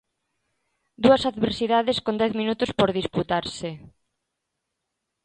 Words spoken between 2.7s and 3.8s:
por disputarse.